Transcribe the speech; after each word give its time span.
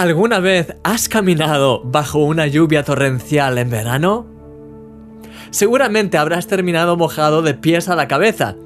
¿Alguna 0.00 0.40
vez 0.40 0.76
has 0.82 1.10
caminado 1.10 1.82
bajo 1.84 2.20
una 2.20 2.46
lluvia 2.46 2.82
torrencial 2.84 3.58
en 3.58 3.68
verano? 3.68 4.26
Seguramente 5.50 6.16
habrás 6.16 6.46
terminado 6.46 6.96
mojado 6.96 7.42
de 7.42 7.52
pies 7.52 7.90
a 7.90 7.96
la 7.96 8.08
cabeza, 8.08 8.56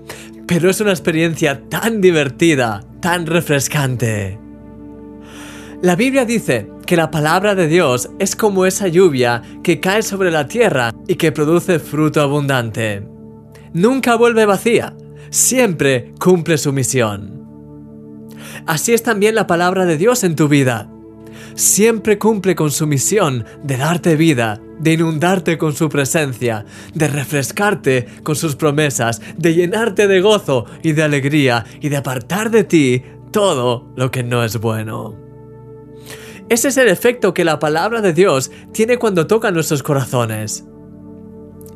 pero 0.47 0.71
es 0.71 0.81
una 0.81 0.93
experiencia 0.93 1.63
tan 1.69 2.01
divertida, 2.01 2.85
tan 3.01 3.27
refrescante. 3.27 4.39
La 5.83 5.97
Biblia 5.97 6.25
dice 6.25 6.71
que 6.87 6.97
la 6.97 7.11
palabra 7.11 7.57
de 7.57 7.67
Dios 7.67 8.11
es 8.21 8.37
como 8.37 8.65
esa 8.65 8.87
lluvia 8.87 9.43
que 9.65 9.81
cae 9.81 10.05
sobre 10.05 10.31
la 10.31 10.47
tierra 10.47 10.93
y 11.09 11.17
que 11.17 11.33
produce 11.33 11.81
fruto 11.81 12.21
abundante. 12.21 13.09
Nunca 13.73 14.15
vuelve 14.15 14.47
vacía, 14.47 14.95
siempre 15.31 16.15
cumple 16.21 16.59
su 16.59 16.73
misión. 16.73 17.45
Así 18.67 18.93
es 18.93 19.03
también 19.03 19.35
la 19.35 19.49
palabra 19.49 19.85
de 19.85 19.97
Dios 19.97 20.23
en 20.23 20.37
tu 20.37 20.47
vida. 20.47 20.94
Siempre 21.55 22.19
cumple 22.19 22.57
con 22.57 22.71
su 22.71 22.87
misión 22.87 23.45
de 23.63 23.77
darte 23.77 24.17
vida, 24.17 24.61
de 24.81 24.95
inundarte 24.95 25.57
con 25.57 25.73
su 25.73 25.89
presencia, 25.89 26.65
de 26.95 27.07
refrescarte 27.07 28.07
con 28.25 28.35
sus 28.35 28.57
promesas, 28.57 29.21
de 29.37 29.55
llenarte 29.55 30.09
de 30.09 30.21
gozo 30.21 30.67
y 30.83 30.93
de 30.93 31.05
alegría 31.05 31.65
y 31.81 31.91
de 31.91 31.97
apartar 31.97 32.51
de 32.51 32.65
ti 32.65 33.03
todo 33.31 33.93
lo 33.97 34.11
que 34.11 34.25
no 34.25 34.43
es 34.43 34.59
bueno. 34.59 35.15
Ese 36.49 36.69
es 36.69 36.77
el 36.77 36.89
efecto 36.89 37.33
que 37.33 37.45
la 37.45 37.59
palabra 37.59 38.01
de 38.01 38.13
Dios 38.13 38.51
tiene 38.73 38.99
cuando 38.99 39.27
toca 39.27 39.51
nuestros 39.51 39.83
corazones. 39.83 40.65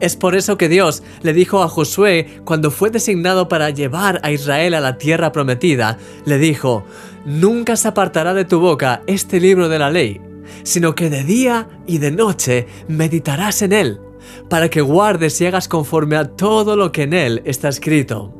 Es 0.00 0.14
por 0.14 0.36
eso 0.36 0.56
que 0.56 0.68
Dios 0.68 1.02
le 1.22 1.32
dijo 1.32 1.62
a 1.62 1.68
Josué 1.68 2.40
cuando 2.44 2.70
fue 2.70 2.90
designado 2.90 3.48
para 3.48 3.70
llevar 3.70 4.20
a 4.22 4.30
Israel 4.30 4.74
a 4.74 4.80
la 4.80 4.96
tierra 4.96 5.32
prometida, 5.32 5.98
le 6.24 6.38
dijo, 6.38 6.84
Nunca 7.24 7.76
se 7.76 7.88
apartará 7.88 8.32
de 8.32 8.44
tu 8.44 8.60
boca 8.60 9.02
este 9.06 9.40
libro 9.40 9.68
de 9.68 9.78
la 9.78 9.90
ley, 9.90 10.20
sino 10.62 10.94
que 10.94 11.10
de 11.10 11.24
día 11.24 11.68
y 11.86 11.98
de 11.98 12.12
noche 12.12 12.68
meditarás 12.86 13.62
en 13.62 13.72
él, 13.72 14.00
para 14.48 14.70
que 14.70 14.80
guardes 14.80 15.40
y 15.40 15.46
hagas 15.46 15.66
conforme 15.66 16.16
a 16.16 16.28
todo 16.28 16.76
lo 16.76 16.92
que 16.92 17.02
en 17.02 17.12
él 17.12 17.42
está 17.44 17.68
escrito. 17.68 18.32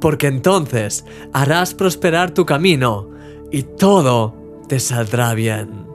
Porque 0.00 0.26
entonces 0.26 1.04
harás 1.32 1.74
prosperar 1.74 2.32
tu 2.32 2.44
camino 2.44 3.08
y 3.50 3.62
todo 3.62 4.36
te 4.68 4.78
saldrá 4.78 5.34
bien. 5.34 5.86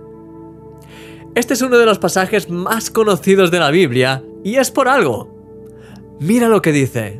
Este 1.35 1.53
es 1.53 1.61
uno 1.61 1.77
de 1.77 1.85
los 1.85 1.99
pasajes 1.99 2.49
más 2.49 2.89
conocidos 2.89 3.51
de 3.51 3.59
la 3.59 3.69
Biblia 3.69 4.23
y 4.45 4.57
es 4.57 4.69
por 4.69 4.87
algo. 4.87 5.35
Mira 6.19 6.47
lo 6.47 6.61
que 6.61 6.71
dice. 6.71 7.19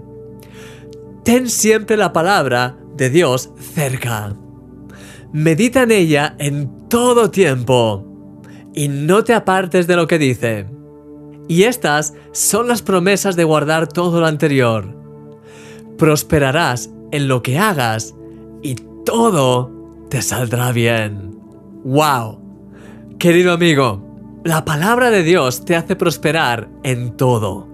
Ten 1.24 1.50
siempre 1.50 1.98
la 1.98 2.14
palabra 2.14 2.78
de 2.96 3.10
Dios 3.10 3.50
cerca. 3.74 4.36
Medita 5.34 5.82
en 5.82 5.92
ella 5.92 6.36
en 6.38 6.88
todo 6.88 7.32
tiempo 7.32 8.06
y 8.76 8.90
no 8.90 9.24
te 9.24 9.34
apartes 9.34 9.88
de 9.88 9.96
lo 9.96 10.06
que 10.06 10.20
dice. 10.20 10.68
Y 11.48 11.64
estas 11.64 12.14
son 12.32 12.68
las 12.68 12.84
promesas 12.84 13.36
de 13.36 13.44
guardar 13.44 13.88
todo 13.88 14.20
lo 14.20 14.28
anterior. 14.28 14.96
Prosperarás 15.98 16.92
en 17.12 17.28
lo 17.28 17.42
que 17.42 17.58
hagas 17.58 18.14
y 18.62 18.76
todo 19.04 19.72
te 20.10 20.22
saldrá 20.22 20.72
bien. 20.72 21.40
¡Wow! 21.84 22.40
Querido 23.18 23.52
amigo, 23.52 24.05
la 24.46 24.64
palabra 24.64 25.10
de 25.10 25.24
Dios 25.24 25.66
te 25.66 25.76
hace 25.76 25.96
prosperar 25.96 26.70
en 26.84 27.18
todo. 27.18 27.68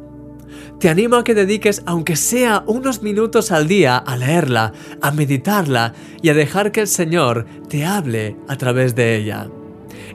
Te 0.80 0.88
animo 0.88 1.17
a 1.17 1.23
que 1.25 1.36
dediques 1.36 1.83
aunque 1.86 2.16
sea 2.16 2.63
unos 2.66 3.03
minutos 3.03 3.52
al 3.52 3.67
día 3.67 3.97
a 3.97 4.16
leerla, 4.16 4.72
a 5.02 5.11
meditarla 5.11 5.94
y 6.22 6.30
a 6.30 6.33
dejar 6.33 6.72
que 6.72 6.80
el 6.80 6.88
Señor 6.88 7.45
te 7.67 7.86
hable 7.86 8.38
a 8.47 8.55
través 8.55 8.95
de 8.95 9.17
ella. 9.17 9.50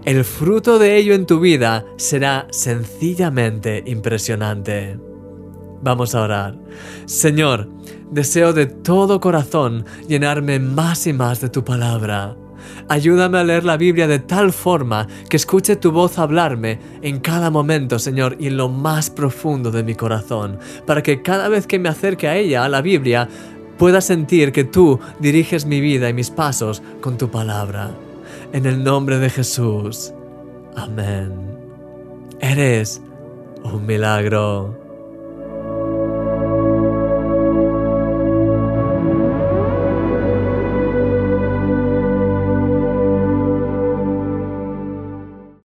El 0.07 0.25
fruto 0.25 0.79
de 0.79 0.97
ello 0.97 1.13
en 1.13 1.27
tu 1.27 1.41
vida 1.41 1.85
será 1.98 2.47
sencillamente 2.51 3.83
impresionante. 3.85 4.98
Vamos 5.83 6.15
a 6.15 6.23
orar. 6.23 6.59
Señor, 7.05 7.69
deseo 8.11 8.55
de 8.55 8.64
todo 8.64 9.20
corazón 9.20 9.85
llenarme 10.09 10.59
más 10.59 11.07
y 11.07 11.13
más 11.13 11.42
de 11.42 11.51
tu 11.51 11.63
palabra. 11.64 12.35
Ayúdame 12.89 13.39
a 13.39 13.44
leer 13.44 13.64
la 13.64 13.77
Biblia 13.77 14.06
de 14.06 14.18
tal 14.18 14.52
forma 14.52 15.06
que 15.28 15.36
escuche 15.36 15.77
tu 15.77 15.92
voz 15.92 16.18
hablarme 16.18 16.78
en 17.02 17.20
cada 17.20 17.50
momento, 17.50 17.98
Señor, 17.98 18.36
y 18.39 18.48
en 18.48 18.56
lo 18.56 18.68
más 18.68 19.11
profundo 19.11 19.70
de 19.70 19.83
mi 19.83 19.94
corazón, 19.94 20.58
para 20.86 21.02
que 21.02 21.22
cada 21.22 21.48
vez 21.48 21.67
que 21.67 21.78
me 21.78 21.89
acerque 21.89 22.28
a 22.28 22.36
ella, 22.36 22.64
a 22.64 22.68
la 22.68 22.83
Biblia, 22.83 23.28
pueda 23.78 24.00
sentir 24.00 24.52
que 24.52 24.64
tú 24.64 25.00
diriges 25.18 25.67
mi 25.67 25.80
vida 25.80 26.08
y 26.08 26.14
mis 26.14 26.30
pasos 26.30 26.83
con 27.00 27.18
tu 27.18 27.30
palabra. 27.30 27.90
En 28.52 28.67
el 28.67 28.83
nombre 28.83 29.18
de 29.18 29.30
Jesús. 29.30 30.12
Amén. 30.77 31.33
Eres 32.40 33.02
un 33.64 33.86
milagro. 33.86 34.86